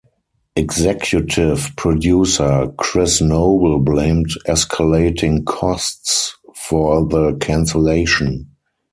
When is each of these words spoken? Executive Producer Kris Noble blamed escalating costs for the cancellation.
Executive 0.55 1.69
Producer 1.77 2.73
Kris 2.75 3.21
Noble 3.21 3.77
blamed 3.77 4.31
escalating 4.47 5.45
costs 5.45 6.35
for 6.55 7.05
the 7.05 7.37
cancellation. 7.39 8.49